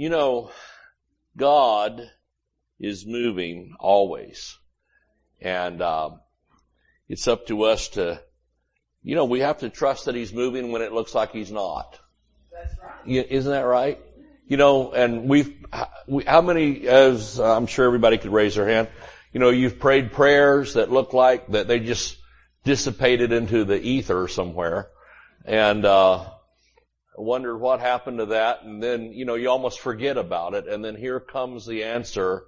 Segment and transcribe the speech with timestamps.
[0.00, 0.50] You know,
[1.36, 2.00] God
[2.78, 4.56] is moving always.
[5.42, 6.20] And, um,
[7.06, 8.22] it's up to us to,
[9.02, 11.98] you know, we have to trust that He's moving when it looks like He's not.
[12.50, 13.26] That's right.
[13.30, 14.00] Isn't that right?
[14.48, 15.54] You know, and we've,
[16.08, 18.88] we, how many, as I'm sure everybody could raise their hand,
[19.34, 22.16] you know, you've prayed prayers that look like that they just
[22.64, 24.88] dissipated into the ether somewhere
[25.44, 26.24] and, uh,
[27.20, 30.84] wondered what happened to that and then, you know, you almost forget about it and
[30.84, 32.44] then here comes the answer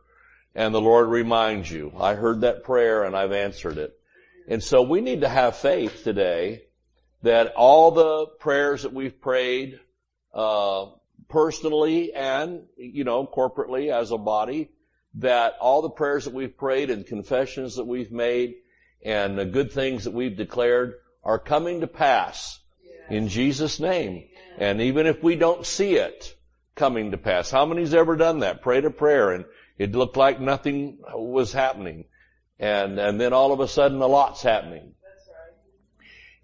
[0.54, 3.98] and the Lord reminds you, I heard that prayer and I've answered it.
[4.48, 6.64] And so we need to have faith today
[7.22, 9.78] that all the prayers that we've prayed,
[10.34, 10.86] uh,
[11.28, 14.70] personally and, you know, corporately as a body,
[15.14, 18.56] that all the prayers that we've prayed and confessions that we've made
[19.04, 22.60] and the good things that we've declared are coming to pass
[23.10, 24.28] in Jesus' name.
[24.58, 26.36] And even if we don't see it
[26.74, 28.62] coming to pass, how many's ever done that?
[28.62, 29.44] Prayed a prayer and
[29.78, 32.04] it looked like nothing was happening.
[32.58, 34.94] And, and then all of a sudden a lot's happening.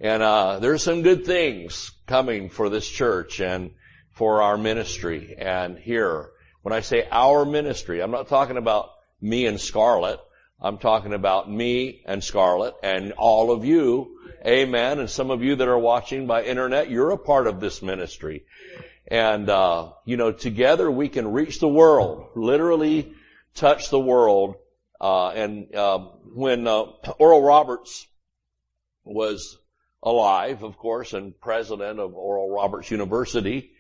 [0.01, 3.73] And, uh, there's some good things coming for this church and
[4.11, 6.31] for our ministry and here.
[6.63, 10.21] When I say our ministry, I'm not talking about me and Scarlett.
[10.61, 14.19] I'm talking about me and Scarlett and all of you.
[14.45, 14.99] Amen.
[14.99, 18.45] And some of you that are watching by internet, you're a part of this ministry.
[19.07, 23.15] And, uh, you know, together we can reach the world, literally
[23.55, 24.57] touch the world.
[25.01, 25.99] Uh, and, uh,
[26.35, 26.67] when,
[27.19, 28.09] Oral Roberts
[29.05, 29.59] was
[30.03, 33.71] alive, of course, and president of Oral Roberts University,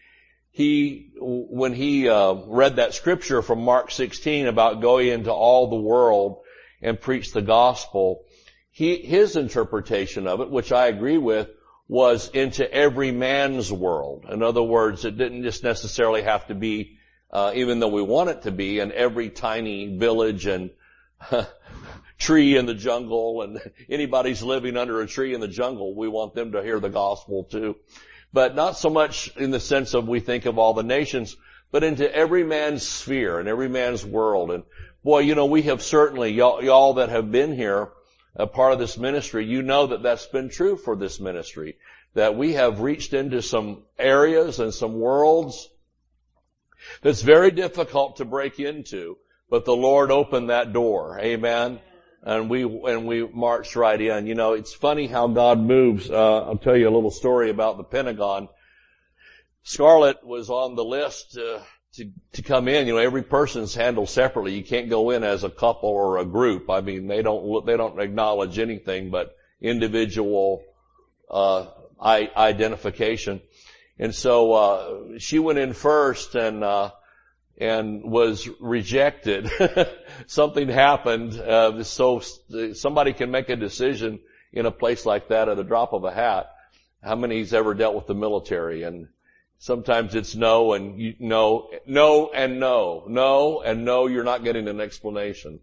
[0.50, 5.76] he, when he uh, read that scripture from Mark 16 about going into all the
[5.76, 6.42] world
[6.82, 8.24] and preach the gospel,
[8.70, 11.50] he, his interpretation of it, which I agree with,
[11.88, 14.26] was into every man's world.
[14.30, 16.98] In other words, it didn't just necessarily have to be,
[17.32, 20.70] uh, even though we want it to be, in every tiny village and
[22.18, 26.34] tree in the jungle and anybody's living under a tree in the jungle, we want
[26.34, 27.76] them to hear the gospel too
[28.32, 31.36] but not so much in the sense of we think of all the nations,
[31.70, 34.50] but into every man's sphere and every man's world.
[34.50, 34.64] And
[35.08, 37.88] boy, you know, we have certainly, y'all, y'all that have been here,
[38.36, 41.78] a part of this ministry, you know that that's been true for this ministry.
[42.12, 45.70] That we have reached into some areas and some worlds
[47.00, 49.16] that's very difficult to break into,
[49.48, 51.18] but the Lord opened that door.
[51.18, 51.80] Amen
[52.22, 54.26] and we and we marched right in.
[54.26, 56.10] You know, it's funny how God moves.
[56.10, 58.50] Uh, I'll tell you a little story about the Pentagon.
[59.62, 61.60] Scarlett was on the list uh,
[61.94, 62.86] to to come in.
[62.86, 64.54] You know, every person's handled separately.
[64.54, 66.70] You can't go in as a couple or a group.
[66.70, 70.62] I mean, they don't look, they don't acknowledge anything but individual
[71.30, 71.66] uh,
[72.00, 73.40] I, identification.
[73.98, 76.92] And so uh, she went in first, and uh,
[77.58, 79.50] and was rejected.
[80.26, 82.22] Something happened, uh, so
[82.74, 84.20] somebody can make a decision
[84.52, 86.50] in a place like that at the drop of a hat.
[87.02, 88.84] How many's ever dealt with the military?
[88.84, 89.08] And
[89.58, 94.06] sometimes it's no and you, no, no and no, no and no.
[94.06, 95.60] You're not getting an explanation.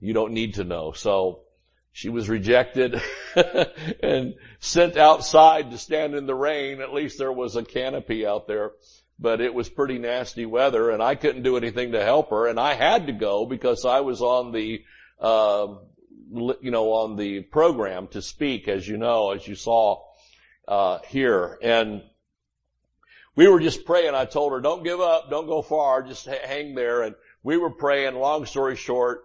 [0.00, 0.92] You don't need to know.
[0.92, 1.40] So
[1.92, 3.00] she was rejected
[4.02, 6.80] and sent outside to stand in the rain.
[6.80, 8.72] At least there was a canopy out there
[9.18, 12.58] but it was pretty nasty weather and I couldn't do anything to help her and
[12.58, 14.82] I had to go because I was on the,
[15.20, 15.68] uh,
[16.32, 20.02] you know, on the program to speak as you know, as you saw,
[20.66, 21.58] uh, here.
[21.62, 22.02] And
[23.36, 24.14] we were just praying.
[24.14, 27.02] I told her, don't give up, don't go far, just hang there.
[27.02, 29.24] And we were praying, long story short,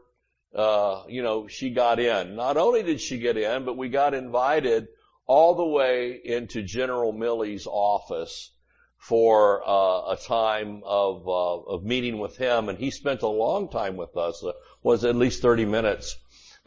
[0.53, 2.35] uh, you know, she got in.
[2.35, 4.87] Not only did she get in, but we got invited
[5.25, 8.51] all the way into General Milley's office
[8.97, 13.69] for uh, a time of uh, of meeting with him, and he spent a long
[13.69, 14.43] time with us.
[14.43, 16.17] Uh, was at least 30 minutes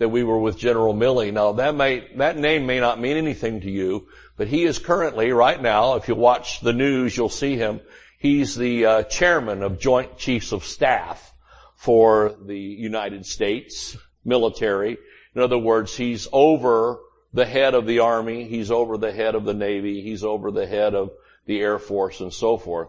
[0.02, 1.32] that we were with General Milley.
[1.32, 5.30] Now that may that name may not mean anything to you, but he is currently
[5.32, 5.94] right now.
[5.94, 7.80] If you watch the news, you'll see him.
[8.18, 11.32] He's the uh, chairman of Joint Chiefs of Staff
[11.76, 14.98] for the United States military.
[15.34, 16.98] In other words, he's over
[17.32, 18.44] the head of the army.
[18.44, 20.02] He's over the head of the navy.
[20.02, 21.10] He's over the head of
[21.46, 22.88] the Air Force and so forth.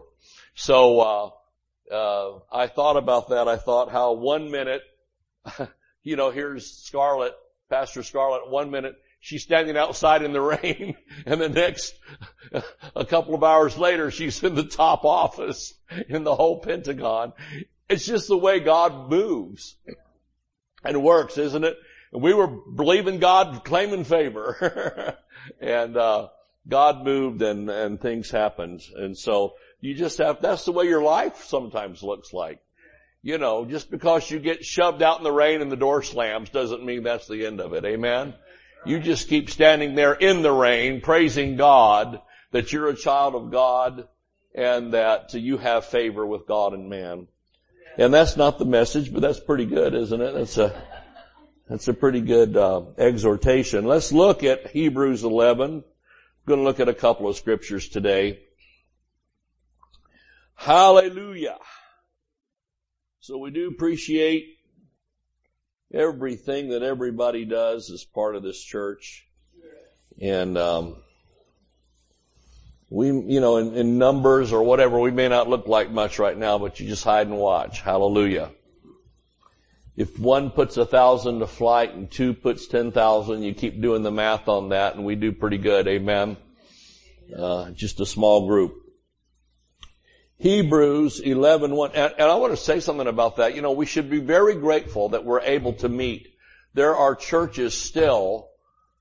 [0.55, 1.29] So, uh,
[1.93, 3.47] uh, I thought about that.
[3.47, 4.81] I thought how one minute,
[6.03, 7.33] you know, here's Scarlett,
[7.69, 10.95] Pastor Scarlett, one minute, she's standing outside in the rain,
[11.25, 11.95] and the next,
[12.95, 15.73] a couple of hours later, she's in the top office
[16.09, 17.33] in the whole Pentagon.
[17.89, 19.75] It's just the way God moves
[20.83, 21.77] and works, isn't it?
[22.11, 25.17] We were believing God, claiming favor.
[25.61, 26.27] and, uh,
[26.67, 28.81] God moved and, and things happened.
[28.95, 32.61] And so You just have, that's the way your life sometimes looks like.
[33.25, 36.49] You know, just because you get shoved out in the rain and the door slams
[36.49, 37.85] doesn't mean that's the end of it.
[37.85, 38.33] Amen?
[38.85, 42.19] You just keep standing there in the rain, praising God
[42.51, 44.09] that you're a child of God
[44.53, 47.27] and that you have favor with God and man.
[47.97, 50.33] And that's not the message, but that's pretty good, isn't it?
[50.33, 50.83] That's a,
[51.69, 53.85] that's a pretty good uh, exhortation.
[53.85, 55.75] Let's look at Hebrews 11.
[55.75, 55.83] I'm
[56.45, 58.41] going to look at a couple of scriptures today.
[60.55, 61.57] Hallelujah.
[63.23, 64.57] So we do appreciate
[65.93, 69.25] everything that everybody does as part of this church.
[70.19, 70.97] And, um,
[72.89, 76.37] we, you know, in, in numbers or whatever, we may not look like much right
[76.37, 77.79] now, but you just hide and watch.
[77.79, 78.51] Hallelujah.
[79.95, 84.03] If one puts a thousand to flight and two puts ten thousand, you keep doing
[84.03, 85.87] the math on that and we do pretty good.
[85.87, 86.35] Amen.
[87.33, 88.82] Uh, just a small group.
[90.43, 93.55] Hebrews 11, 1, and, and I want to say something about that.
[93.55, 96.35] You know, we should be very grateful that we're able to meet.
[96.73, 98.49] There are churches still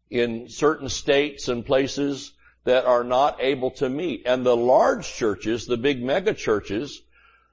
[0.09, 4.23] in certain states and places that are not able to meet.
[4.25, 7.03] And the large churches, the big mega churches,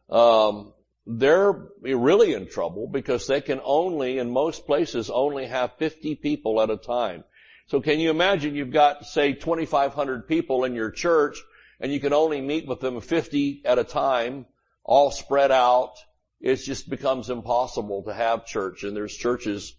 [0.07, 0.71] um,
[1.07, 6.61] they're really in trouble because they can only, in most places, only have 50 people
[6.61, 7.23] at a time.
[7.65, 11.39] So can you imagine you've got, say, 2,500 people in your church
[11.79, 14.45] and you can only meet with them 50 at a time,
[14.83, 15.93] all spread out.
[16.41, 19.75] It just becomes impossible to have church and there's churches,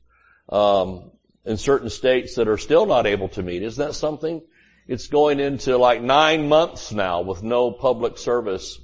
[0.49, 1.11] um,
[1.45, 3.63] in certain states that are still not able to meet.
[3.63, 4.43] Isn't that something?
[4.87, 8.79] It's going into like nine months now with no public service.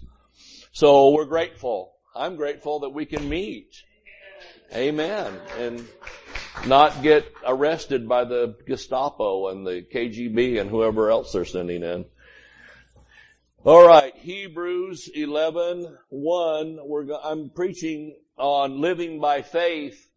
[0.73, 1.95] So we're grateful.
[2.15, 3.83] I'm grateful that we can meet.
[4.75, 5.33] Amen.
[5.59, 5.87] And
[6.67, 12.05] not get arrested by the Gestapo and the KGB and whoever else they're sending in.
[13.67, 20.09] All right, Hebrews 11, 1, we're, I'm preaching on living by faith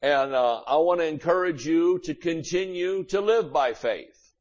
[0.00, 4.32] and uh, I want to encourage you to continue to live by faith.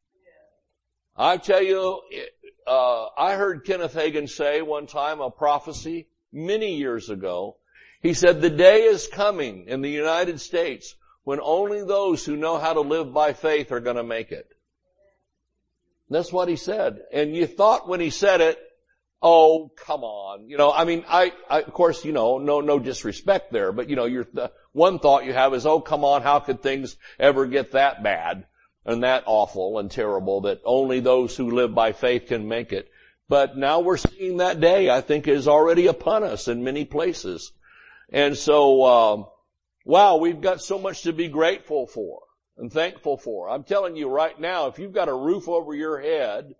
[1.17, 1.99] I tell you,
[2.67, 7.57] uh, I heard Kenneth Hagin say one time a prophecy many years ago.
[8.03, 12.59] He said, the day is coming in the United States when only those who know
[12.59, 14.53] how to live by faith are going to make it.
[16.11, 16.99] That's what he said.
[17.11, 18.59] And you thought when he said it,
[19.21, 20.47] oh, come on.
[20.47, 23.89] You know, I mean, I, I, of course, you know, no, no disrespect there, but
[23.89, 24.27] you know, your,
[24.73, 28.45] one thought you have is, oh, come on, how could things ever get that bad?
[28.85, 32.89] and that awful and terrible that only those who live by faith can make it.
[33.29, 37.51] But now we're seeing that day, I think, is already upon us in many places.
[38.11, 39.25] And so, um,
[39.85, 42.21] wow, we've got so much to be grateful for
[42.61, 43.49] and thankful for.
[43.49, 46.53] I'm telling you right now, if you've got a roof over your head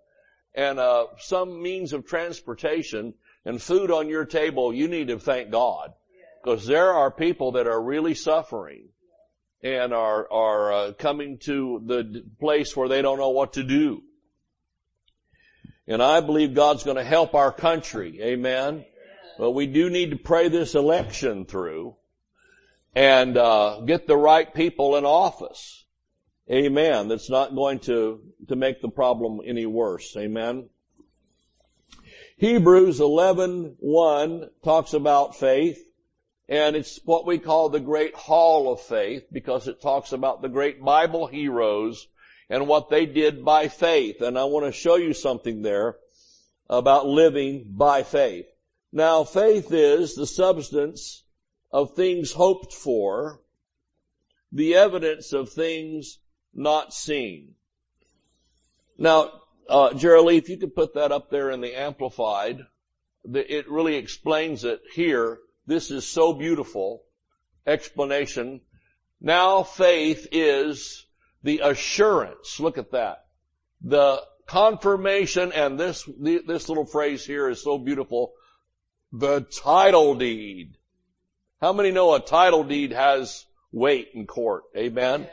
[0.56, 3.14] and uh, some means of transportation
[3.46, 5.94] and food on your table, you need to thank God
[6.44, 8.90] because there are people that are really suffering
[9.64, 14.02] and are, are uh, coming to the place where they don't know what to do.
[15.88, 18.20] And I believe God's going to help our country.
[18.24, 18.86] Amen.
[19.38, 21.96] But we do need to pray this election through
[22.96, 25.81] and uh, get the right people in office.
[26.52, 27.08] Amen.
[27.08, 28.20] That's not going to,
[28.50, 30.18] to make the problem any worse.
[30.18, 30.68] Amen.
[32.38, 35.82] Hebrews 11, 1 talks about faith.
[36.50, 40.50] And it's what we call the great hall of faith because it talks about the
[40.50, 42.08] great Bible heroes
[42.50, 44.22] and what they did by faith.
[44.22, 45.96] And I want to show you something there
[46.70, 48.48] about living by faith.
[48.92, 51.24] Now faith is the substance
[51.72, 53.40] of things hoped for,
[54.52, 56.18] the evidence of things
[56.54, 57.56] not seen.
[58.98, 62.60] Now, uh, Geraldine, if you could put that up there in the amplified,
[63.24, 67.04] it really explains it here this is so beautiful
[67.66, 68.62] explanation.
[69.20, 71.06] Now faith is
[71.44, 72.60] the assurance.
[72.60, 73.26] Look at that.
[73.82, 78.34] The confirmation and this, this little phrase here is so beautiful.
[79.14, 80.78] The title deed.
[81.62, 84.64] How many know a title deed has weight in court?
[84.76, 85.28] Amen.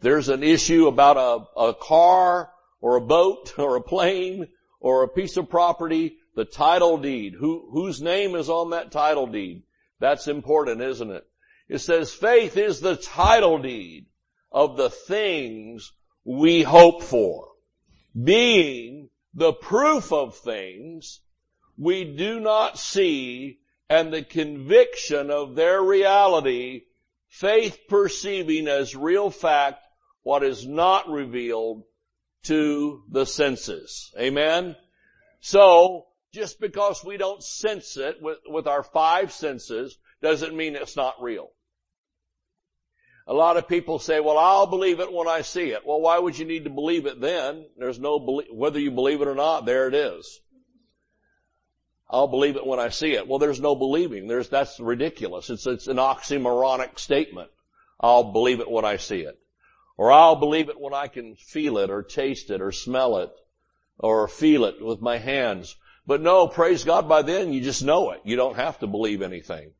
[0.00, 2.50] There's an issue about a, a car
[2.80, 4.48] or a boat or a plane
[4.80, 7.34] or a piece of property the title deed.
[7.34, 9.64] Who, whose name is on that title deed?
[9.98, 11.26] That's important, isn't it?
[11.68, 14.06] It says faith is the title deed
[14.52, 15.92] of the things
[16.24, 17.48] we hope for.
[18.22, 21.20] Being the proof of things
[21.76, 23.58] we do not see
[23.90, 26.82] and the conviction of their reality,
[27.28, 29.87] faith perceiving as real fact
[30.28, 31.84] what is not revealed
[32.42, 34.12] to the senses.
[34.20, 34.76] Amen?
[35.40, 36.04] So,
[36.34, 41.22] just because we don't sense it with, with our five senses doesn't mean it's not
[41.22, 41.48] real.
[43.26, 45.86] A lot of people say, well, I'll believe it when I see it.
[45.86, 47.64] Well, why would you need to believe it then?
[47.78, 48.18] There's no,
[48.52, 50.42] whether you believe it or not, there it is.
[52.10, 53.26] I'll believe it when I see it.
[53.26, 54.28] Well, there's no believing.
[54.28, 55.48] There's, that's ridiculous.
[55.48, 57.48] It's, it's an oxymoronic statement.
[57.98, 59.38] I'll believe it when I see it.
[59.98, 63.32] Or I'll believe it when I can feel it or taste it or smell it
[63.98, 65.76] or feel it with my hands.
[66.06, 68.20] But no, praise God, by then you just know it.
[68.24, 69.72] You don't have to believe anything.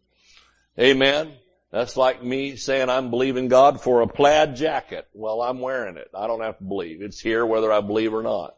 [0.78, 1.32] Amen.
[1.70, 5.06] That's like me saying I'm believing God for a plaid jacket.
[5.14, 6.08] Well, I'm wearing it.
[6.14, 7.00] I don't have to believe.
[7.00, 8.56] It's here whether I believe or not.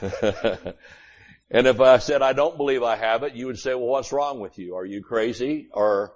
[1.50, 4.12] and if I said I don't believe I have it, you would say, well, what's
[4.12, 4.74] wrong with you?
[4.76, 6.14] Are you crazy or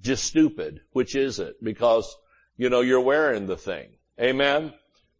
[0.00, 0.80] just stupid?
[0.92, 1.62] Which is it?
[1.62, 2.16] Because,
[2.56, 3.90] you know, you're wearing the thing.
[4.20, 4.72] Amen?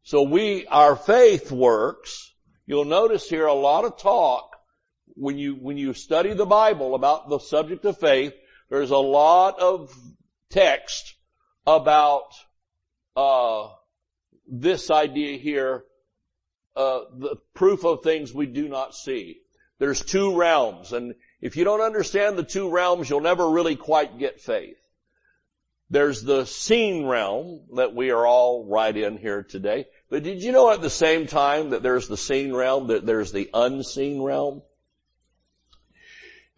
[0.03, 2.33] So we, our faith works.
[2.67, 4.57] You'll notice here a lot of talk
[5.15, 8.33] when you, when you study the Bible about the subject of faith,
[8.71, 9.95] there's a lot of
[10.51, 11.15] text
[11.67, 12.33] about
[13.17, 13.69] uh,
[14.47, 15.85] this idea here,
[16.77, 19.41] uh, the proof of things we do not see.
[19.79, 24.19] There's two realms, and if you don't understand the two realms, you'll never really quite
[24.19, 24.77] get faith.
[25.91, 29.87] There's the seen realm that we are all right in here today.
[30.11, 33.33] But did you know at the same time that there's the seen realm, that there's
[33.33, 34.63] the unseen realm?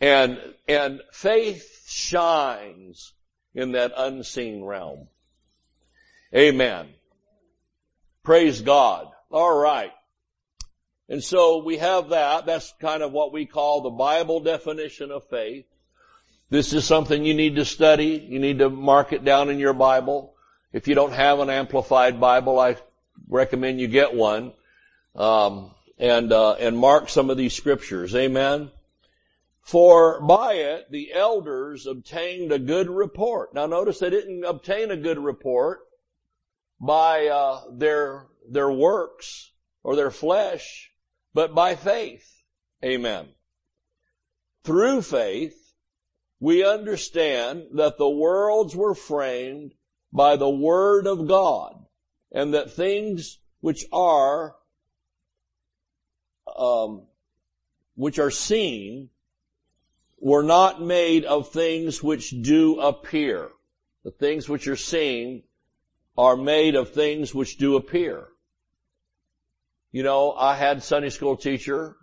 [0.01, 3.13] And, and faith shines
[3.55, 5.09] in that unseen realm.
[6.35, 6.89] Amen.
[8.25, 9.09] Praise God.
[9.31, 9.93] All right.
[11.09, 12.47] And so we have that.
[12.47, 15.67] That's kind of what we call the Bible definition of faith.
[16.51, 18.27] This is something you need to study.
[18.29, 20.35] You need to mark it down in your Bible.
[20.73, 22.77] If you don't have an amplified Bible, I
[23.29, 24.53] recommend you get one.
[25.15, 28.17] Um, and, uh, and mark some of these scriptures.
[28.17, 28.71] Amen.
[29.63, 33.55] For by it the elders obtained a good report.
[33.55, 35.81] Now notice they didn't obtain a good report
[36.81, 39.53] by uh, their their works
[39.85, 40.91] or their flesh,
[41.35, 42.43] but by faith.
[42.83, 43.29] Amen.
[44.65, 45.60] Through faith,
[46.41, 49.75] we understand that the worlds were framed
[50.13, 51.85] by the word of God,
[52.33, 54.57] and that things which are
[56.57, 57.03] um,
[57.95, 59.11] which are seen
[60.19, 63.51] were not made of things which do appear.
[64.05, 65.43] The things which are seen
[66.17, 68.29] are made of things which do appear.
[69.93, 71.97] You know, I had Sunday school teacher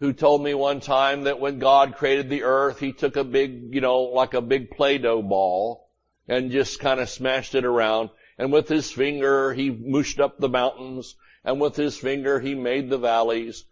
[0.00, 3.74] who told me one time that when God created the earth, he took a big,
[3.74, 5.88] you know, like a big Play-Doh ball
[6.28, 8.10] and just kind of smashed it around.
[8.38, 11.16] And with his finger, he mushed up the mountains.
[11.44, 13.64] And with his finger, he made the valleys.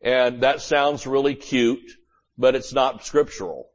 [0.00, 1.90] And that sounds really cute
[2.38, 3.70] but it's not scriptural.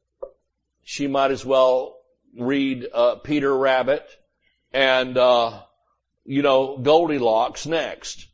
[0.83, 1.99] She might as well
[2.37, 4.05] read uh, Peter Rabbit
[4.71, 5.61] and uh,
[6.25, 8.27] you know Goldilocks next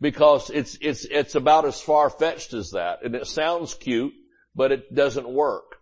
[0.00, 4.14] because it's it's it's about as far fetched as that, and it sounds cute,
[4.54, 5.76] but it doesn't work,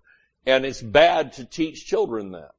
[0.47, 2.53] and it's bad to teach children that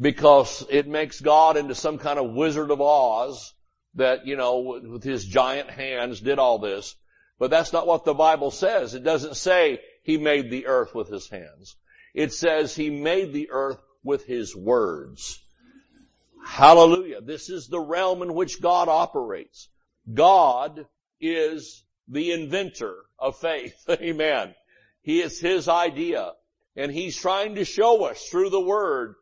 [0.00, 3.54] because it makes God into some kind of Wizard of Oz
[3.94, 6.94] that you know with his giant hands did all this,
[7.38, 8.94] but that's not what the Bible says.
[8.94, 11.76] It doesn't say he made the earth with his hands.
[12.14, 15.42] It says he made the earth with his words.
[16.46, 17.20] Hallelujah.
[17.20, 19.68] This is the realm in which God operates.
[20.12, 20.86] God
[21.20, 23.84] is the inventor of faith.
[23.90, 24.54] Amen.
[25.02, 26.32] He is his idea.
[26.76, 29.14] And he's trying to show us through the word,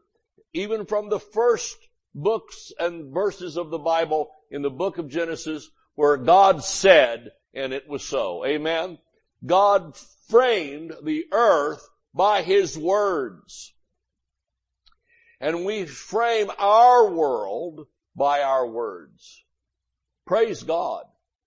[0.53, 1.77] even from the first
[2.15, 7.73] books and verses of the Bible in the book of Genesis, where God said, and
[7.73, 8.45] it was so.
[8.45, 8.99] Amen.
[9.45, 9.97] God
[10.29, 13.73] framed the earth by His words.
[15.41, 17.87] And we frame our world
[18.17, 19.44] by our words.
[20.27, 21.05] Praise God.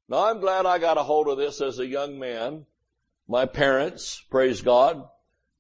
[0.08, 2.68] Now I'm glad I got a hold of this as a young man.
[3.28, 5.04] My parents, praise God,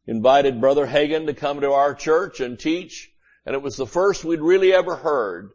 [0.05, 3.11] invited Brother Hagin to come to our church and teach.
[3.43, 5.49] And it was the first we'd really ever heard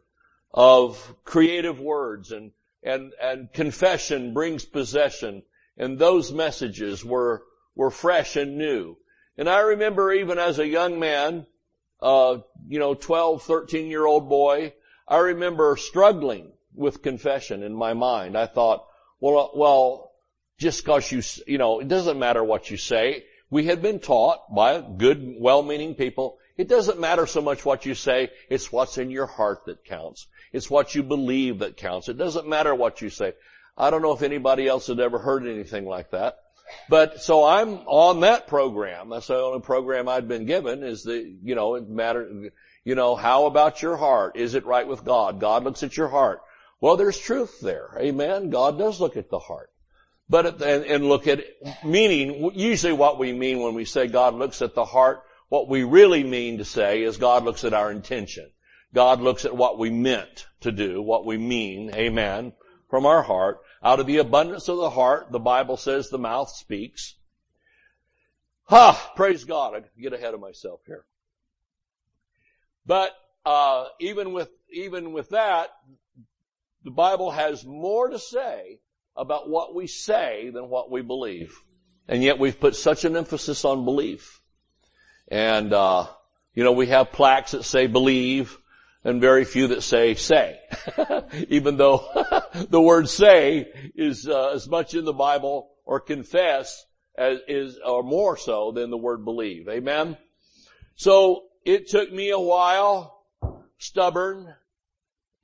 [0.53, 2.51] of creative words and,
[2.83, 5.45] and, and confession brings possession.
[5.79, 7.45] And those messages were
[7.77, 8.97] were fresh and new.
[9.39, 11.47] And I remember even as a young man,
[12.01, 12.39] uh,
[12.69, 14.75] you know, 12, 13 year old boy,
[15.07, 18.37] I remember struggling with confession in my mind.
[18.37, 18.87] I thought,
[19.21, 20.13] well, well,
[20.59, 23.25] just cause you, you know, it doesn't matter what you say.
[23.51, 27.95] We had been taught by good, well-meaning people, it doesn't matter so much what you
[27.95, 30.27] say, it's what's in your heart that counts.
[30.53, 32.09] It's what you believe that counts.
[32.09, 33.33] It doesn't matter what you say.
[33.77, 36.39] I don't know if anybody else had ever heard anything like that.
[36.89, 39.11] But so I'm on that program.
[39.11, 42.51] That's the only program I'd been given is the, you know, it matter,
[42.85, 44.37] you know, how about your heart?
[44.37, 45.41] Is it right with God?
[45.41, 46.41] God looks at your heart.
[46.83, 47.97] Well, there's truth there.
[47.97, 48.51] Amen.
[48.51, 49.71] God does look at the heart.
[50.29, 51.45] But, and, and look at,
[51.85, 55.85] meaning, usually what we mean when we say God looks at the heart, what we
[55.85, 58.51] really mean to say is God looks at our intention.
[58.93, 62.53] God looks at what we meant to do, what we mean, amen,
[62.91, 63.61] from our heart.
[63.81, 67.15] Out of the abundance of the heart, the Bible says the mouth speaks.
[68.65, 69.13] Ha!
[69.15, 69.77] Praise God.
[69.77, 71.05] I get ahead of myself here.
[72.85, 73.13] But,
[73.47, 75.71] uh, even with, even with that,
[76.85, 78.81] the Bible has more to say
[79.17, 81.55] about what we say than what we believe.
[82.09, 84.41] And yet we've put such an emphasis on belief.
[85.29, 86.09] And, uh,
[86.55, 88.59] you know, we have plaques that say believe
[89.05, 90.59] and very few that say say.
[91.49, 92.05] Even though
[92.69, 96.85] the word say is uh, as much in the Bible or confess
[97.17, 99.69] as is, or more so than the word believe.
[99.69, 100.17] Amen?
[100.95, 103.25] So it took me a while,
[103.79, 104.55] stubborn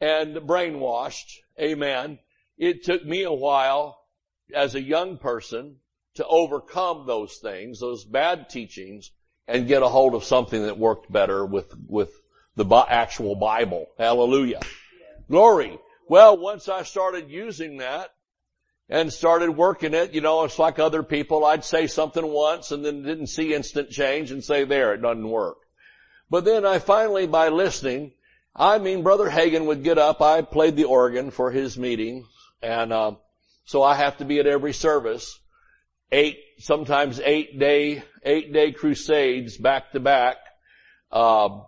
[0.00, 1.38] and brainwashed.
[1.60, 2.18] Amen
[2.58, 4.02] it took me a while
[4.54, 5.76] as a young person
[6.14, 9.12] to overcome those things, those bad teachings,
[9.46, 12.10] and get a hold of something that worked better with, with
[12.56, 13.86] the actual Bible.
[13.96, 14.60] Hallelujah.
[15.30, 15.78] Glory.
[16.08, 18.10] Well, once I started using that
[18.88, 21.44] and started working it, you know, it's like other people.
[21.44, 25.28] I'd say something once and then didn't see instant change and say, there, it doesn't
[25.28, 25.58] work.
[26.30, 28.12] But then I finally, by listening,
[28.54, 30.20] I mean, Brother Hagin would get up.
[30.20, 32.26] I played the organ for his meeting
[32.62, 33.12] and, uh,
[33.64, 35.38] so I have to be at every service.
[36.10, 40.38] Eight, sometimes eight day, eight day crusades back to back.
[41.12, 41.60] Uh,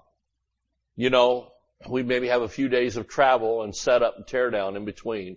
[0.97, 1.53] you know,
[1.89, 4.85] we maybe have a few days of travel and set up and tear down in
[4.85, 5.37] between.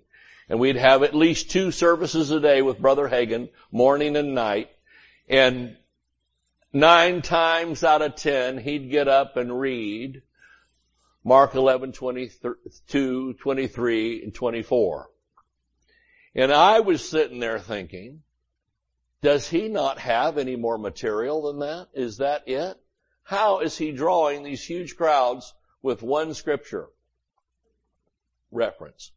[0.50, 4.70] And we'd have at least two services a day with Brother Hagin, morning and night.
[5.28, 5.78] And
[6.72, 10.22] nine times out of ten, he'd get up and read
[11.24, 15.10] Mark 11, 22, 23, and 24.
[16.36, 18.24] And I was sitting there thinking,
[19.22, 21.88] does he not have any more material than that?
[21.94, 22.78] Is that it?
[23.24, 26.88] How is he drawing these huge crowds with one scripture
[28.52, 29.12] reference?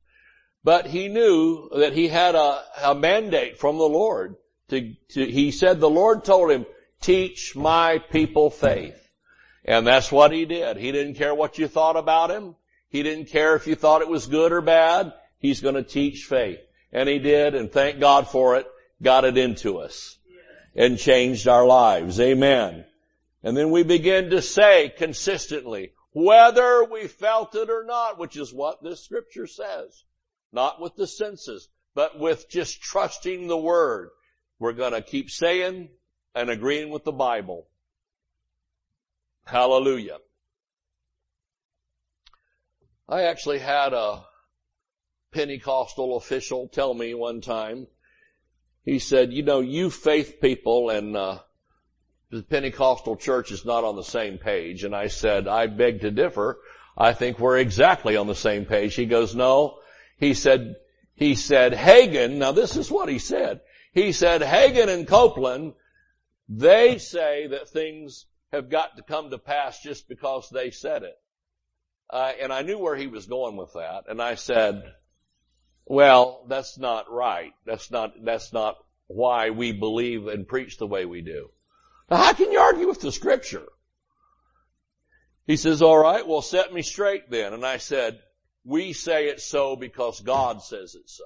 [0.63, 4.37] But he knew that he had a, a mandate from the Lord
[4.69, 6.67] to, to, he said the Lord told him,
[7.01, 9.06] teach my people faith.
[9.67, 10.77] And that's what he did.
[10.77, 12.55] He didn't care what you thought about him.
[12.89, 15.13] He didn't care if you thought it was good or bad.
[15.39, 16.61] He's going to teach faith.
[16.93, 18.67] And he did, and thank God for it,
[19.03, 20.19] got it into us
[20.77, 22.21] and changed our lives.
[22.21, 22.85] Amen.
[23.43, 28.53] And then we begin to say consistently, whether we felt it or not, which is
[28.53, 30.05] what this scripture says.
[30.53, 34.11] Not with the senses, but with just trusting the word.
[34.59, 35.89] We're gonna keep saying
[36.35, 37.67] and agreeing with the Bible.
[39.47, 40.19] Hallelujah.
[43.09, 44.25] I actually had a
[45.33, 47.87] Pentecostal official tell me one time.
[48.83, 51.39] He said, you know, you faith people and, uh,
[52.31, 54.83] the Pentecostal church is not on the same page.
[54.83, 56.59] And I said, I beg to differ.
[56.99, 58.97] I think we're exactly on the same page.
[58.97, 59.79] He goes, no.
[60.19, 60.75] He said,
[61.15, 63.61] he said, Hagin, now this is what he said.
[63.93, 65.75] He said, Hagin and Copeland,
[66.49, 71.17] they say that things have got to come to pass just because they said it.
[72.09, 74.05] Uh, and I knew where he was going with that.
[74.09, 74.83] And I said,
[75.85, 77.53] well, that's not right.
[77.65, 78.77] That's not, that's not
[79.09, 81.51] why we believe and preach the way we do.
[82.11, 83.67] Now how can you argue with the scripture?
[85.47, 87.53] He says, all right, well set me straight then.
[87.53, 88.21] And I said,
[88.65, 91.25] we say it so because God says it so.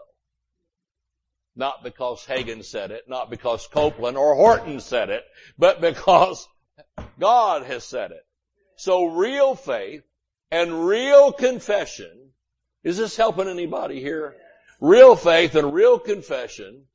[1.57, 5.25] Not because Hagin said it, not because Copeland or Horton said it,
[5.59, 6.47] but because
[7.19, 8.25] God has said it.
[8.77, 10.03] So real faith
[10.51, 12.31] and real confession,
[12.83, 14.37] is this helping anybody here?
[14.81, 16.87] Real faith and real confession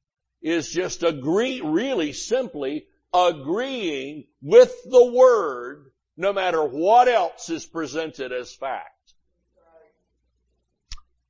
[0.42, 8.32] is just agree, really simply agreeing with the word no matter what else is presented
[8.32, 9.14] as fact.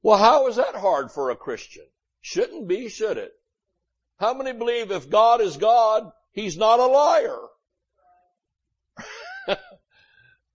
[0.01, 1.85] Well, how is that hard for a Christian?
[2.21, 3.33] Shouldn't be, should it?
[4.19, 7.39] How many believe if God is God, He's not a liar?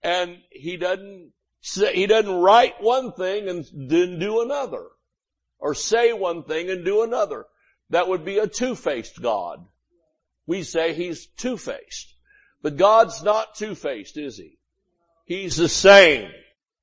[0.03, 4.87] And He doesn't say, He doesn't write one thing and then do another
[5.61, 7.47] or say one thing and do another.
[7.91, 9.65] That would be a two-faced God.
[10.47, 12.15] We say he's two-faced.
[12.63, 14.59] But God's not two-faced, is he?
[15.27, 16.31] He's the same.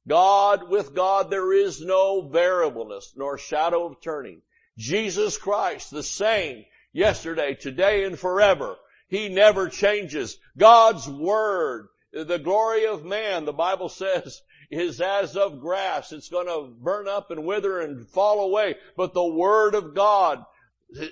[0.07, 4.41] God, with God there is no variableness nor shadow of turning.
[4.77, 8.77] Jesus Christ, the same yesterday, today, and forever.
[9.09, 10.37] He never changes.
[10.57, 11.87] God's Word,
[12.23, 16.11] the glory of man, the Bible says, is as of grass.
[16.11, 18.75] It's gonna burn up and wither and fall away.
[18.95, 20.45] But the Word of God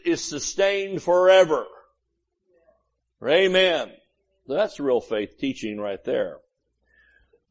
[0.05, 1.65] is sustained forever.
[3.25, 3.91] Amen.
[4.47, 6.37] That's real faith teaching right there.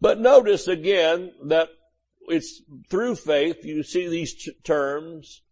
[0.00, 1.68] But notice again that
[2.28, 5.42] it's through faith, you see these t- terms,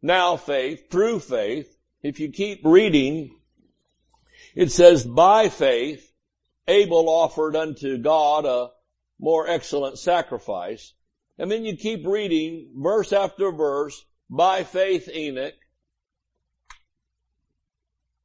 [0.00, 1.76] now faith, through faith.
[2.02, 3.38] If you keep reading,
[4.54, 6.11] it says, by faith,
[6.68, 8.70] Abel offered unto God a
[9.18, 10.94] more excellent sacrifice.
[11.38, 15.54] And then you keep reading verse after verse, by faith Enoch,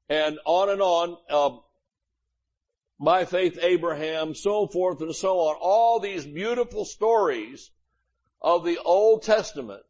[0.10, 1.58] and on and on, uh,
[3.00, 5.56] by faith Abraham, so forth and so on.
[5.60, 7.72] All these beautiful stories
[8.42, 9.86] of the Old Testament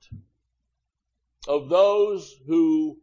[1.47, 2.99] of those who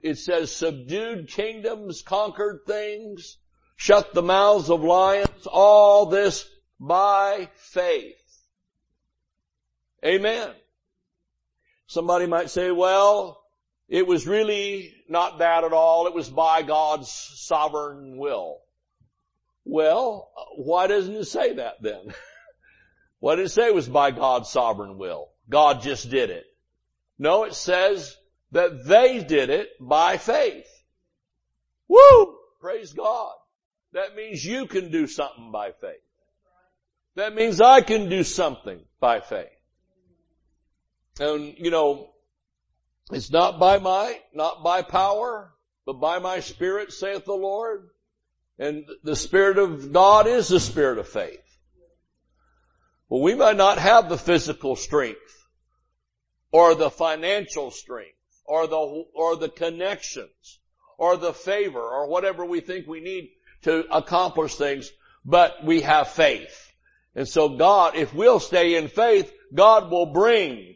[0.00, 3.38] it says subdued kingdoms, conquered things,
[3.76, 6.48] shut the mouths of lions, all this
[6.80, 8.14] by faith.
[10.04, 10.50] Amen.
[11.86, 13.42] Somebody might say, well,
[13.88, 16.06] it was really not that at all.
[16.06, 18.58] It was by God's sovereign will.
[19.64, 22.14] Well, why doesn't it say that then?
[23.20, 25.28] what did it say was by God's sovereign will?
[25.48, 26.46] God just did it.
[27.18, 28.16] No, it says
[28.52, 30.68] that they did it by faith.
[31.88, 32.36] Woo!
[32.60, 33.34] Praise God.
[33.96, 36.04] That means you can do something by faith.
[37.14, 39.48] That means I can do something by faith.
[41.18, 42.10] And, you know,
[43.10, 45.50] it's not by might, not by power,
[45.86, 47.88] but by my spirit, saith the Lord.
[48.58, 51.40] And the Spirit of God is the Spirit of faith.
[53.08, 55.48] Well, we might not have the physical strength
[56.52, 60.60] or the financial strength or the, or the connections
[60.98, 63.30] or the favor or whatever we think we need
[63.66, 64.90] to accomplish things,
[65.24, 66.72] but we have faith.
[67.14, 70.74] And so God, if we'll stay in faith, God will bring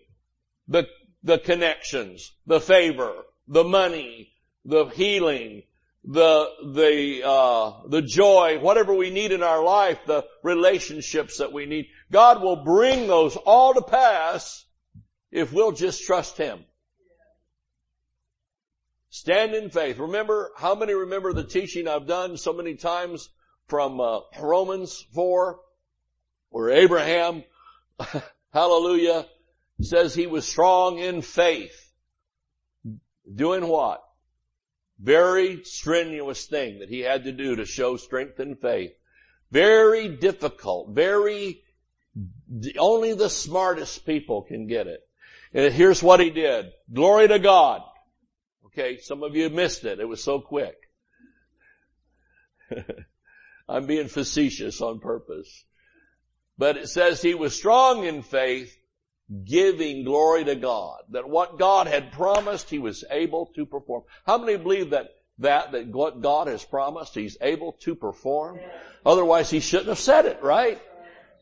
[0.69, 0.87] the
[1.23, 3.13] the connections, the favor,
[3.47, 4.33] the money,
[4.65, 5.63] the healing,
[6.05, 11.67] the, the, uh, the joy, whatever we need in our life, the relationships that we
[11.67, 11.89] need.
[12.11, 14.65] God will bring those all to pass
[15.31, 16.65] if we'll just trust Him.
[19.11, 19.99] Stand in faith.
[19.99, 23.29] Remember, how many remember the teaching I've done so many times
[23.67, 25.59] from uh, Romans 4,
[26.51, 27.43] where Abraham,
[28.53, 29.27] hallelujah,
[29.81, 31.93] says he was strong in faith.
[33.33, 34.01] Doing what?
[35.01, 38.93] Very strenuous thing that he had to do to show strength in faith.
[39.51, 41.63] Very difficult, very,
[42.79, 45.01] only the smartest people can get it.
[45.53, 46.67] And here's what he did.
[46.93, 47.83] Glory to God.
[48.73, 49.99] Okay, some of you missed it.
[50.01, 50.77] It was so quick.
[53.69, 55.65] I'm being facetious on purpose.
[56.57, 58.77] But it says he was strong in faith,
[59.45, 61.01] giving glory to God.
[61.11, 64.03] That what God had promised, He was able to perform.
[64.27, 68.61] How many believe that that, that what God has promised, He's able to perform?
[69.07, 70.81] Otherwise He shouldn't have said it, right?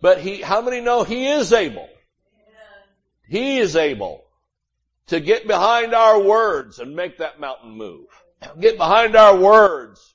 [0.01, 1.89] But He, how many know He is able?
[3.27, 4.28] He is able
[5.09, 8.07] to get behind our words and make that mountain move.
[8.61, 10.15] Get behind our words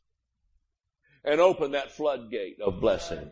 [1.24, 3.32] and open that floodgate of blessing.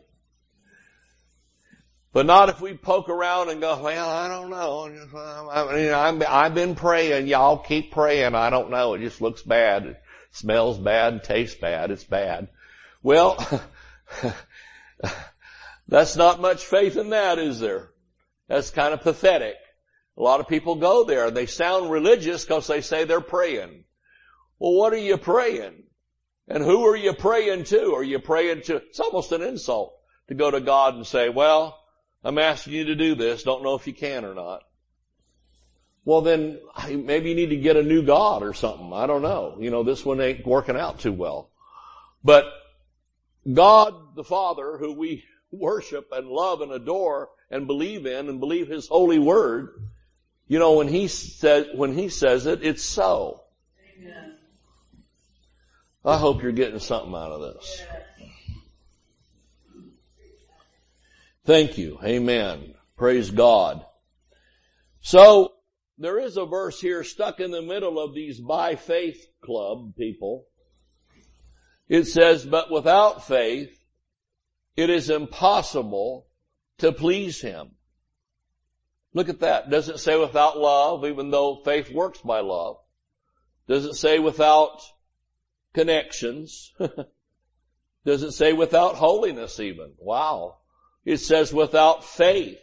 [2.13, 5.49] But not if we poke around and go, well, I don't know.
[5.49, 7.27] I mean, I've been praying.
[7.27, 8.35] Y'all keep praying.
[8.35, 8.95] I don't know.
[8.95, 9.85] It just looks bad.
[9.85, 11.89] It smells bad, tastes bad.
[11.89, 12.49] It's bad.
[13.01, 13.37] Well,
[15.87, 17.91] that's not much faith in that, is there?
[18.49, 19.55] That's kind of pathetic.
[20.17, 21.31] A lot of people go there.
[21.31, 23.85] They sound religious because they say they're praying.
[24.59, 25.83] Well, what are you praying?
[26.47, 27.95] And who are you praying to?
[27.95, 29.97] Are you praying to, it's almost an insult
[30.27, 31.79] to go to God and say, well,
[32.23, 33.43] I'm asking you to do this.
[33.43, 34.63] Don't know if you can or not.
[36.03, 38.91] Well then, maybe you need to get a new God or something.
[38.91, 39.57] I don't know.
[39.59, 41.51] You know, this one ain't working out too well.
[42.23, 42.45] But
[43.51, 48.67] God the Father, who we worship and love and adore and believe in and believe
[48.67, 49.90] His holy word,
[50.51, 53.41] you know, when He says, when He says it, it's so.
[53.97, 54.35] Amen.
[56.03, 57.81] I hope you're getting something out of this.
[61.45, 61.99] Thank you.
[62.03, 62.73] Amen.
[62.97, 63.85] Praise God.
[64.99, 65.53] So,
[65.97, 70.47] there is a verse here stuck in the middle of these by faith club people.
[71.87, 73.71] It says, but without faith,
[74.75, 76.27] it is impossible
[76.79, 77.71] to please Him.
[79.13, 79.69] Look at that.
[79.69, 82.77] Doesn't say without love, even though faith works by love.
[83.67, 84.81] Does it say without
[85.73, 86.73] connections?
[88.05, 89.93] Does it say without holiness even?
[89.97, 90.57] Wow.
[91.05, 92.59] It says without faith.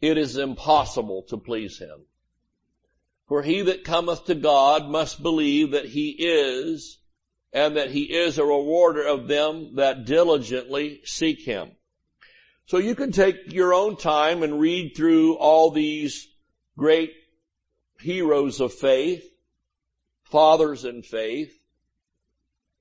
[0.00, 2.06] It is impossible to please him.
[3.26, 6.98] For he that cometh to God must believe that he is
[7.52, 11.72] and that he is a rewarder of them that diligently seek him.
[12.68, 16.28] So you can take your own time and read through all these
[16.76, 17.14] great
[17.98, 19.24] heroes of faith,
[20.24, 21.58] fathers in faith,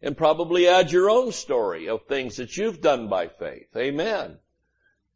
[0.02, 3.69] and probably add your own story of things that you've done by faith.
[3.78, 4.39] Amen.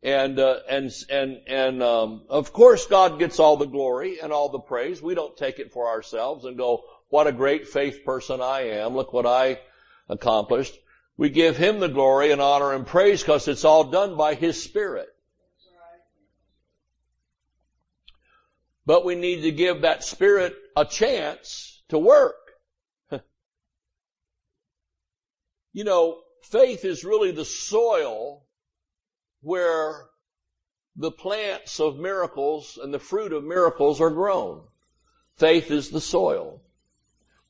[0.03, 4.47] And uh, and and and um, of course, God gets all the glory and all
[4.47, 5.01] the praise.
[5.01, 8.95] We don't take it for ourselves and go, "What a great faith person I am!
[8.95, 9.59] Look what I
[10.07, 10.79] accomplished."
[11.21, 14.63] We give Him the glory and honor and praise because it's all done by His
[14.63, 15.07] Spirit.
[18.87, 22.37] But we need to give that Spirit a chance to work.
[25.73, 28.47] you know, faith is really the soil
[29.41, 30.07] where
[30.95, 34.63] the plants of miracles and the fruit of miracles are grown.
[35.37, 36.63] Faith is the soil.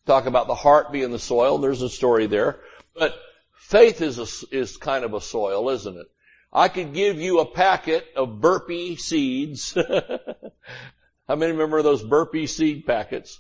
[0.05, 1.57] Talk about the heart being the soil.
[1.57, 2.59] There's a story there.
[2.93, 3.17] But
[3.61, 6.07] faith is a, is kind of a soil, isn't it?
[6.51, 9.73] I could give you a packet of burpee seeds.
[11.27, 13.39] How many remember those burpee seed packets?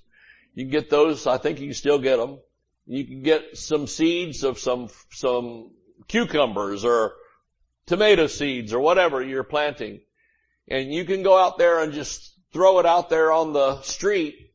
[0.53, 1.27] You can get those.
[1.27, 2.39] I think you can still get them.
[2.85, 5.71] You can get some seeds of some, some
[6.07, 7.13] cucumbers or
[7.85, 9.99] tomato seeds or whatever you're planting.
[10.69, 14.51] And you can go out there and just throw it out there on the street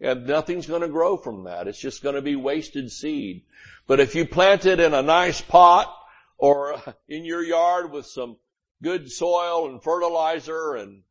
[0.00, 1.68] and nothing's going to grow from that.
[1.68, 3.44] It's just going to be wasted seed.
[3.90, 5.92] But if you plant it in a nice pot
[6.38, 8.36] or in your yard with some
[8.80, 11.02] good soil and fertilizer and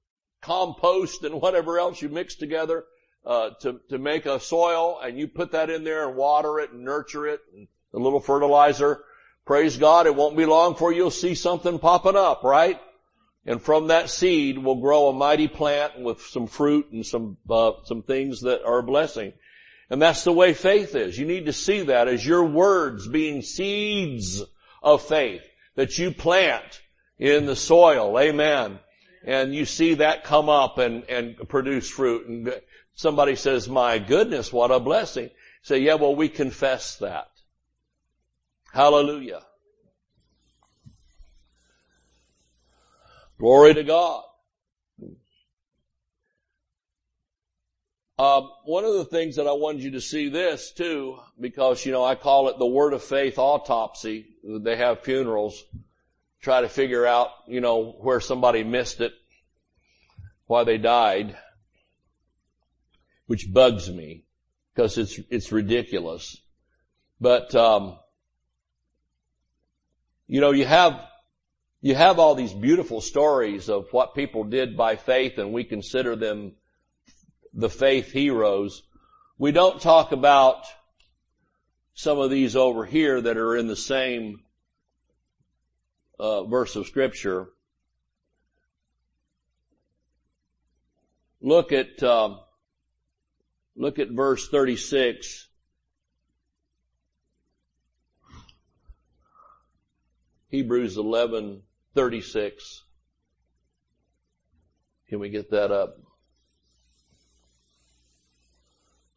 [0.41, 2.85] compost and whatever else you mix together,
[3.25, 6.71] uh, to, to make a soil and you put that in there and water it
[6.71, 9.03] and nurture it and a little fertilizer,
[9.45, 12.79] Praise God, it won't be long before you'll see something popping up, right?
[13.45, 17.73] And from that seed will grow a mighty plant with some fruit and some, uh,
[17.83, 19.33] some things that are a blessing.
[19.89, 21.17] And that's the way faith is.
[21.17, 24.43] You need to see that as your words being seeds
[24.83, 25.41] of faith
[25.75, 26.81] that you plant
[27.17, 28.19] in the soil.
[28.19, 28.79] Amen.
[29.25, 32.27] And you see that come up and, and produce fruit.
[32.27, 32.53] And
[32.93, 35.29] somebody says, my goodness, what a blessing.
[35.63, 37.27] Say, yeah, well, we confess that.
[38.71, 39.41] Hallelujah.
[43.39, 44.23] Glory to God.
[48.19, 51.93] Um, one of the things that I wanted you to see this too, because you
[51.93, 54.27] know I call it the word of faith autopsy.
[54.43, 55.63] They have funerals,
[56.41, 59.13] try to figure out you know where somebody missed it,
[60.47, 61.37] why they died,
[63.27, 64.25] which bugs me
[64.75, 66.35] because it's it's ridiculous.
[67.21, 67.99] But um,
[70.29, 71.07] you know, you have,
[71.81, 76.15] you have all these beautiful stories of what people did by faith and we consider
[76.15, 76.51] them
[77.53, 78.83] the faith heroes.
[79.37, 80.65] We don't talk about
[81.93, 84.41] some of these over here that are in the same
[86.19, 87.47] uh, verse of scripture.
[91.41, 92.39] Look at um,
[93.75, 95.49] look at verse thirty six.
[100.49, 101.61] Hebrews 11,
[101.93, 102.83] 36.
[105.07, 105.97] Can we get that up?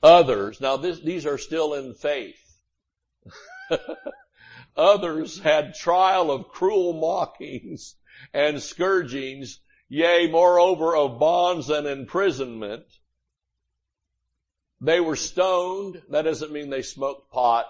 [0.03, 2.59] Others, now this, these are still in faith.
[4.77, 7.95] Others had trial of cruel mockings
[8.33, 12.85] and scourgings, yea, moreover of bonds and imprisonment.
[14.81, 16.03] They were stoned.
[16.11, 17.67] That doesn't mean they smoked pot.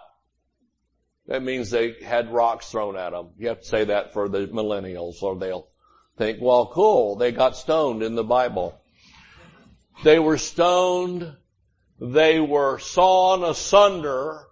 [1.26, 3.30] That means they had rocks thrown at them.
[3.38, 5.68] You have to say that for the millennials or they'll
[6.16, 8.80] think, well, cool, they got stoned in the Bible.
[10.04, 11.36] They were stoned.
[12.04, 14.48] They were sawn asunder.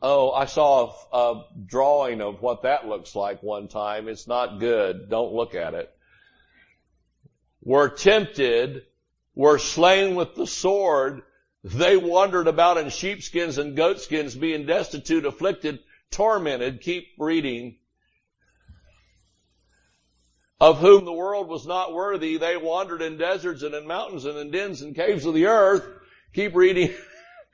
[0.00, 4.06] Oh, I saw a, a, drawing of what that looks like one time.
[4.06, 5.10] It's not good.
[5.10, 5.92] Don't look at it.
[7.60, 8.82] Were tempted,
[9.34, 11.22] were slain with the sword,
[11.64, 15.80] they wandered about in sheepskins and goatskins, being destitute, afflicted,
[16.12, 16.82] tormented.
[16.82, 17.78] Keep reading.
[20.62, 24.38] Of whom the world was not worthy, they wandered in deserts and in mountains and
[24.38, 25.84] in dens and caves of the earth.
[26.34, 26.94] Keep reading.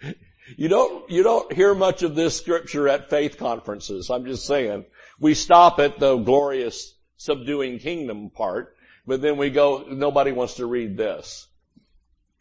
[0.58, 4.10] you don't, you don't hear much of this scripture at faith conferences.
[4.10, 4.84] I'm just saying.
[5.18, 10.66] We stop at the glorious subduing kingdom part, but then we go, nobody wants to
[10.66, 11.46] read this.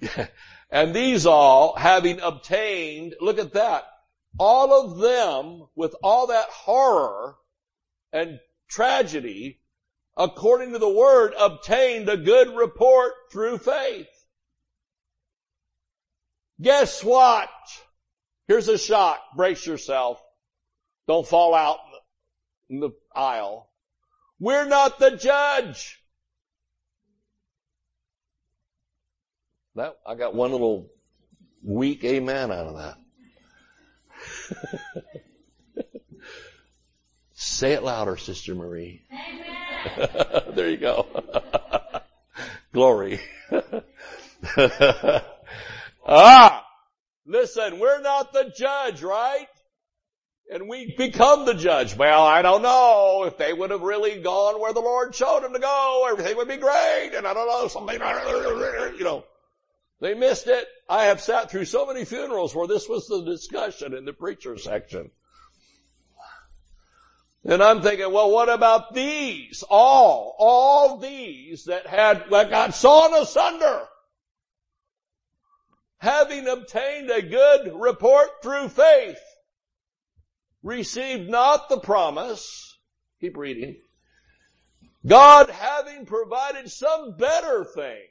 [0.69, 3.85] And these all, having obtained, look at that,
[4.37, 7.37] all of them with all that horror
[8.11, 9.61] and tragedy,
[10.17, 14.07] according to the word, obtained a good report through faith.
[16.59, 17.49] Guess what?
[18.47, 19.19] Here's a shock.
[19.35, 20.21] Brace yourself.
[21.07, 21.77] Don't fall out
[22.69, 23.69] in the aisle.
[24.39, 26.01] We're not the judge.
[29.75, 30.89] That, I got one little
[31.63, 32.97] weak amen out of that.
[37.57, 39.01] Say it louder, Sister Marie.
[40.53, 41.07] there you go.
[42.71, 43.19] Glory.
[46.07, 46.67] ah!
[47.25, 49.47] Listen, we're not the judge, right?
[50.53, 51.97] And we become the judge.
[51.97, 53.23] Well, I don't know.
[53.25, 56.47] If they would have really gone where the Lord showed them to go, everything would
[56.47, 57.13] be great.
[57.15, 57.99] And I don't know, something,
[58.99, 59.23] you know.
[59.99, 60.67] They missed it.
[60.87, 64.59] I have sat through so many funerals where this was the discussion in the preacher
[64.59, 65.09] section.
[67.43, 69.63] And I'm thinking, well, what about these?
[69.69, 73.83] All, all these that had, that got sawn asunder.
[75.99, 79.19] Having obtained a good report through faith,
[80.61, 82.77] received not the promise.
[83.21, 83.77] Keep reading.
[85.05, 88.01] God having provided some better thing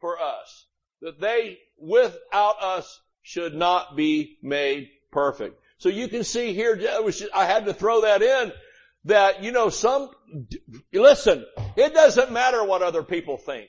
[0.00, 0.66] for us,
[1.00, 5.58] that they without us should not be made perfect.
[5.84, 6.80] So you can see here,
[7.34, 8.52] I had to throw that in,
[9.04, 10.08] that, you know, some,
[10.94, 11.44] listen,
[11.76, 13.68] it doesn't matter what other people think.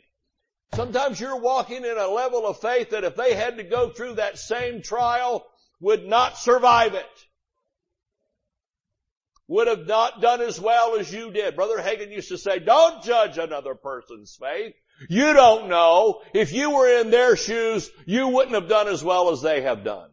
[0.73, 4.13] Sometimes you're walking in a level of faith that if they had to go through
[4.13, 5.45] that same trial,
[5.81, 7.05] would not survive it
[9.47, 11.55] would have not done as well as you did.
[11.55, 14.73] Brother Hagin used to say, don't judge another person's faith.
[15.09, 16.21] You don't know.
[16.33, 19.83] If you were in their shoes, you wouldn't have done as well as they have
[19.83, 20.09] done.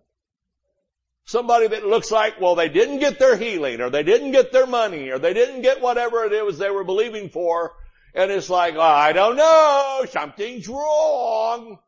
[1.24, 4.66] Somebody that looks like, well, they didn't get their healing, or they didn't get their
[4.66, 7.72] money, or they didn't get whatever it was they were believing for,
[8.14, 11.78] and it's like, oh, I don't know, something's wrong.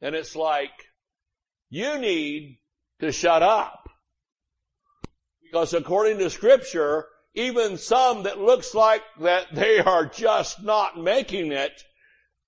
[0.00, 0.72] And it's like,
[1.70, 2.58] you need
[3.00, 3.88] to shut up.
[5.42, 11.52] Because according to scripture, even some that looks like that they are just not making
[11.52, 11.82] it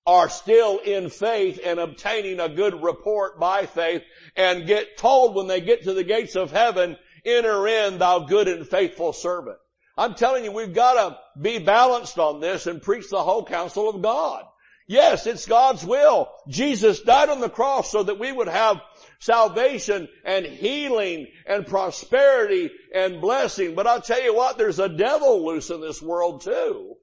[0.07, 4.01] are still in faith and obtaining a good report by faith
[4.37, 8.47] and get told when they get to the gates of heaven, enter in thou good
[8.47, 9.57] and faithful servant.
[9.97, 13.89] I'm telling you, we've got to be balanced on this and preach the whole counsel
[13.89, 14.45] of God.
[14.87, 16.29] Yes, it's God's will.
[16.47, 18.79] Jesus died on the cross so that we would have
[19.19, 23.75] salvation and healing and prosperity and blessing.
[23.75, 26.95] But I'll tell you what, there's a devil loose in this world too.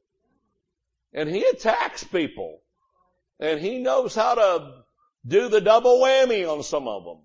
[1.12, 2.62] And he attacks people.
[3.44, 4.72] And he knows how to
[5.26, 7.18] do the double whammy on some of them.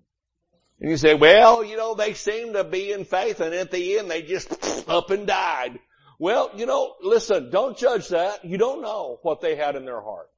[0.80, 3.98] And you say, well, you know, they seem to be in faith and at the
[3.98, 4.52] end they just
[4.88, 5.78] up and died.
[6.18, 8.44] Well, you know, listen, don't judge that.
[8.44, 10.28] You don't know what they had in their heart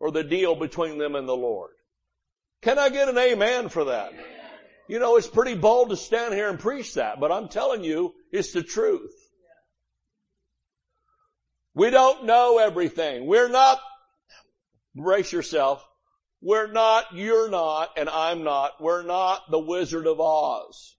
[0.00, 1.72] or the deal between them and the Lord.
[2.62, 4.12] Can I get an amen for that?
[4.88, 8.14] You know, it's pretty bold to stand here and preach that, but I'm telling you,
[8.30, 9.14] it's the truth.
[11.74, 13.26] We don't know everything.
[13.26, 13.80] We're not,
[14.94, 15.86] brace yourself,
[16.40, 20.96] we're not, you're not, and I'm not, we're not the Wizard of Oz.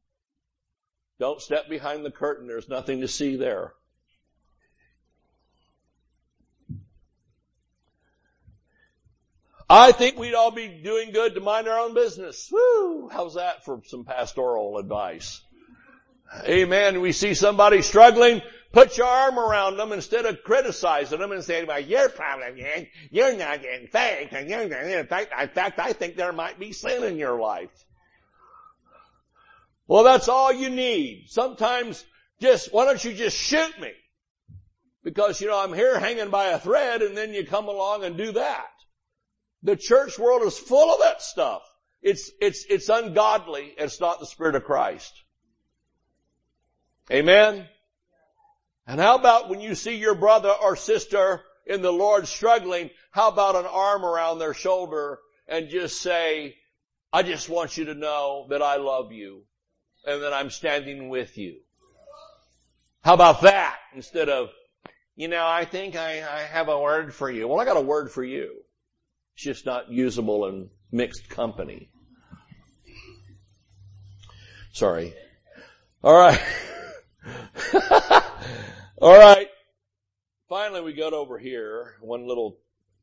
[1.20, 2.48] Don't step behind the curtain.
[2.48, 3.74] There's nothing to see there.
[9.70, 12.50] I think we'd all be doing good to mind our own business.
[12.52, 13.10] Woo!
[13.10, 15.42] How's that for some pastoral advice?
[16.48, 17.02] Amen.
[17.02, 18.42] We see somebody struggling,
[18.74, 22.88] put your arm around them instead of criticizing them and saying, well, your problem is
[23.12, 25.32] you're not in faith and you're not in fact.
[25.40, 27.70] In fact, I think there might be sin in your life.
[29.88, 31.26] Well, that's all you need.
[31.28, 32.04] Sometimes
[32.42, 33.92] just, why don't you just shoot me?
[35.04, 38.18] Because, you know, I'm here hanging by a thread and then you come along and
[38.18, 38.72] do that.
[39.62, 41.62] The church world is full of that stuff.
[42.02, 43.74] It's, it's, it's ungodly.
[43.78, 45.14] It's not the Spirit of Christ.
[47.12, 47.68] Amen?
[48.86, 53.30] And how about when you see your brother or sister in the Lord struggling, how
[53.30, 56.56] about an arm around their shoulder and just say,
[57.12, 59.44] I just want you to know that I love you
[60.06, 61.60] and that I'm standing with you.
[63.04, 64.50] How about that instead of,
[65.16, 67.48] you know, I think I, I have a word for you.
[67.48, 68.64] Well, I got a word for you.
[69.36, 71.90] It's just not usable in mixed company.
[74.72, 75.14] Sorry.
[76.04, 76.42] All right.
[79.04, 79.50] All right.
[80.48, 82.60] Finally, we got over here, one little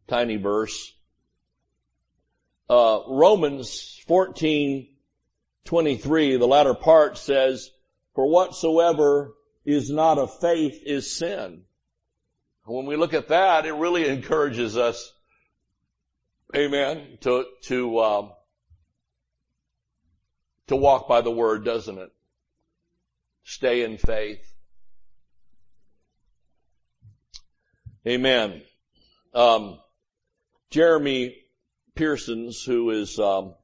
[0.08, 0.94] tiny verse.
[2.70, 4.88] uh, Romans 14,
[5.66, 7.70] 23, the latter part says,
[8.14, 9.34] for whatsoever
[9.66, 11.64] is not of faith is sin.
[12.64, 15.12] When we look at that, it really encourages us,
[16.56, 18.32] amen, to, to, um,
[20.68, 22.10] to walk by the word, doesn't it?
[23.44, 24.49] Stay in faith.
[28.06, 28.62] Amen.
[29.34, 29.78] Um,
[30.70, 31.36] Jeremy
[31.94, 33.54] Pearsons, who is um,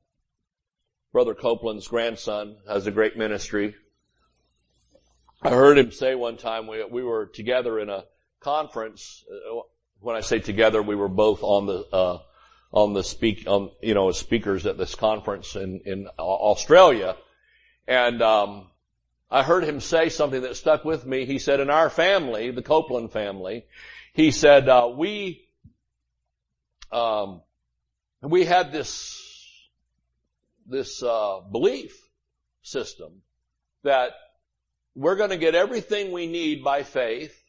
[1.11, 3.75] Brother Copeland's grandson, has a great ministry.
[5.41, 8.05] I heard him say one time we, we were together in a
[8.41, 9.25] conference.
[9.31, 9.61] Uh,
[10.01, 12.19] when I say together, we were both on the uh,
[12.73, 17.17] on the speak on you know as speakers at this conference in in Australia,
[17.89, 18.67] and um,
[19.31, 21.25] I heard him say something that stuck with me.
[21.25, 23.65] He said, "In our family, the Copeland family,
[24.17, 25.47] he said uh, we
[26.91, 27.43] um,
[28.23, 29.23] we had this
[30.67, 31.95] this uh, belief
[32.63, 33.21] system
[33.85, 34.13] that
[34.95, 37.41] we're going to get everything we need by faith.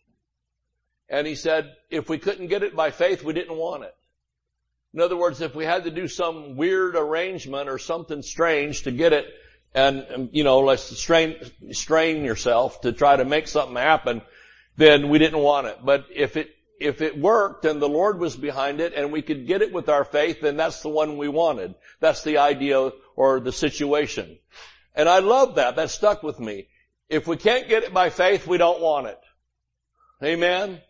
[1.09, 3.95] And he said, if we couldn't get it by faith, we didn't want it.
[4.93, 8.91] In other words, if we had to do some weird arrangement or something strange to
[8.91, 9.25] get it,
[9.73, 11.37] and, you know, let's strain,
[11.71, 14.21] strain yourself to try to make something happen,
[14.75, 15.77] then we didn't want it.
[15.83, 16.49] But if it,
[16.79, 19.89] if it worked and the Lord was behind it and we could get it with
[19.89, 21.75] our faith, then that's the one we wanted.
[21.99, 24.37] That's the idea or the situation.
[24.93, 25.75] And I love that.
[25.75, 26.67] That stuck with me.
[27.09, 29.19] If we can't get it by faith, we don't want it.
[30.23, 30.81] Amen.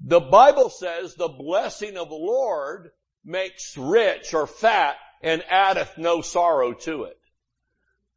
[0.00, 2.90] The Bible says the blessing of the Lord
[3.24, 7.18] makes rich or fat and addeth no sorrow to it.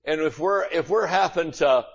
[0.03, 1.85] And if we're, if we're having to,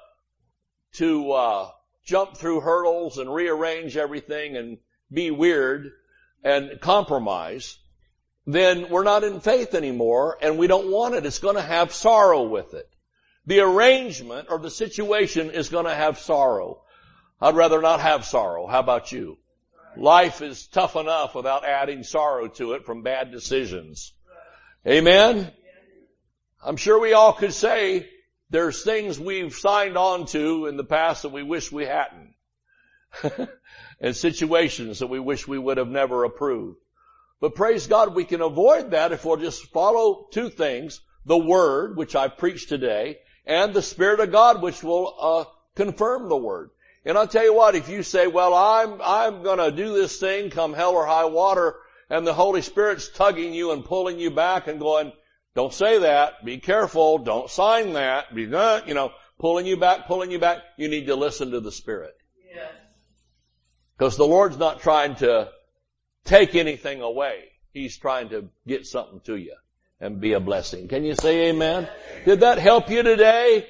[0.95, 1.71] to, uh,
[2.05, 4.79] jump through hurdles and rearrange everything and
[5.11, 5.93] be weird
[6.43, 7.79] and compromise,
[8.47, 11.27] then we're not in faith anymore and we don't want it.
[11.27, 12.89] It's going to have sorrow with it.
[13.47, 16.83] The arrangement or the situation is going to have sorrow.
[17.41, 18.67] I'd rather not have sorrow.
[18.67, 19.39] How about you?
[19.97, 24.13] Life is tough enough without adding sorrow to it from bad decisions.
[24.87, 25.53] Amen?
[26.65, 28.09] I'm sure we all could say
[28.53, 32.35] there's things we've signed on to in the past that we wish we hadn't.
[34.01, 36.79] and situations that we wish we would have never approved.
[37.41, 41.01] But praise God, we can avoid that if we'll just follow two things.
[41.25, 45.45] The Word, which I preached today, and the Spirit of God, which will uh,
[45.75, 46.71] confirm the Word.
[47.05, 50.51] And I'll tell you what, if you say, well, I'm, I'm gonna do this thing
[50.51, 51.77] come hell or high water,
[52.11, 55.13] and the Holy Spirit's tugging you and pulling you back and going,
[55.55, 60.07] don't say that, be careful, don't sign that, be not, you know, pulling you back,
[60.07, 62.15] pulling you back, you need to listen to the Spirit.
[63.97, 65.51] Because the Lord's not trying to
[66.25, 67.45] take anything away.
[67.73, 69.55] He's trying to get something to you
[70.01, 70.89] and be a blessing.
[70.89, 71.89] Can you say amen?
[72.25, 73.67] Did that help you today?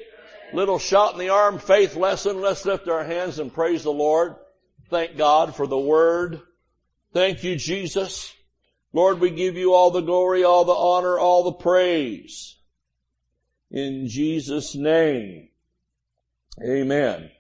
[0.53, 2.41] Little shot in the arm faith lesson.
[2.41, 4.37] Let's lift our hands and praise the Lord.
[4.89, 6.41] Thank God for the word.
[7.12, 8.35] Thank you, Jesus.
[8.93, 12.57] Lord, we give you all the glory, all the honor, all the praise.
[13.70, 15.49] In Jesus' name.
[16.62, 17.30] Amen.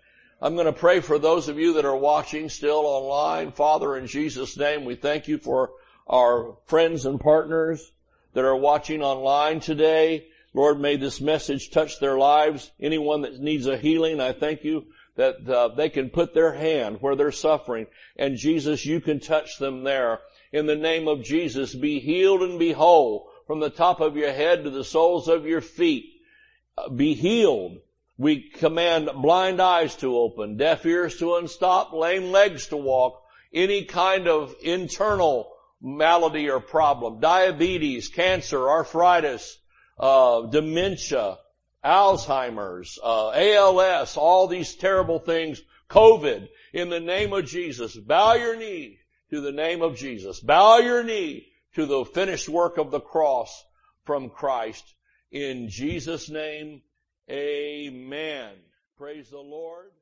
[0.40, 3.52] I'm going to pray for those of you that are watching still online.
[3.52, 5.72] Father, in Jesus' name, we thank you for
[6.08, 7.92] our friends and partners
[8.32, 10.26] that are watching online today.
[10.54, 12.72] Lord, may this message touch their lives.
[12.80, 14.86] Anyone that needs a healing, I thank you
[15.16, 17.86] that uh, they can put their hand where they're suffering.
[18.16, 20.20] And Jesus, you can touch them there.
[20.52, 24.32] In the name of Jesus, be healed and be whole from the top of your
[24.32, 26.04] head to the soles of your feet.
[26.76, 27.78] Uh, be healed
[28.22, 33.20] we command blind eyes to open, deaf ears to unstop, lame legs to walk,
[33.52, 39.58] any kind of internal malady or problem, diabetes, cancer, arthritis,
[39.98, 41.38] uh, dementia,
[41.84, 48.56] Alzheimer's, uh, ALS, all these terrible things, COVID, in the name of Jesus, bow your
[48.56, 49.00] knee
[49.32, 50.40] to the name of Jesus.
[50.40, 53.64] Bow your knee to the finished work of the cross
[54.04, 54.84] from Christ.
[55.30, 56.82] In Jesus' name,
[57.30, 58.50] Amen.
[58.98, 59.92] Praise the Lord.